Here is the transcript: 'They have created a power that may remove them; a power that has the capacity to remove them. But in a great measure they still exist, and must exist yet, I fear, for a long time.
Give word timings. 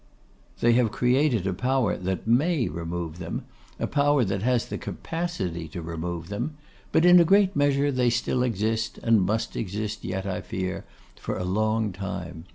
'They 0.61 0.73
have 0.73 0.89
created 0.91 1.45
a 1.45 1.53
power 1.53 1.95
that 1.95 2.25
may 2.25 2.67
remove 2.67 3.19
them; 3.19 3.45
a 3.77 3.85
power 3.85 4.23
that 4.25 4.41
has 4.41 4.65
the 4.65 4.77
capacity 4.79 5.67
to 5.67 5.79
remove 5.79 6.27
them. 6.29 6.57
But 6.91 7.05
in 7.05 7.19
a 7.19 7.23
great 7.23 7.55
measure 7.55 7.91
they 7.91 8.09
still 8.09 8.41
exist, 8.41 8.97
and 9.03 9.21
must 9.21 9.55
exist 9.55 10.03
yet, 10.03 10.25
I 10.25 10.41
fear, 10.41 10.85
for 11.17 11.37
a 11.37 11.43
long 11.45 11.91
time. 11.91 12.45